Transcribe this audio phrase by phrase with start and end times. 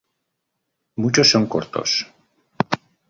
[1.01, 1.91] Muchos son cortos.